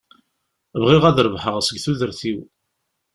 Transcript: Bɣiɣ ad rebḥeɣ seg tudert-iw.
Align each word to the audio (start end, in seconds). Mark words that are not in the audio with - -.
Bɣiɣ 0.83 1.03
ad 1.09 1.17
rebḥeɣ 1.25 1.55
seg 1.61 1.77
tudert-iw. 1.83 2.39